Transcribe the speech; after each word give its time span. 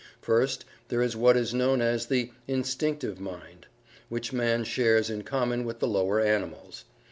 First, 0.19 0.65
there 0.87 1.03
is 1.03 1.15
what 1.15 1.37
is 1.37 1.53
known 1.53 1.79
as 1.79 2.07
the 2.07 2.31
Instinctive 2.47 3.19
Mind, 3.19 3.67
which 4.09 4.33
man 4.33 4.63
shares 4.63 5.11
in 5.11 5.21
common 5.21 5.63
with 5.63 5.77
the 5.77 5.87
lower 5.87 6.19
animals. 6.19 6.85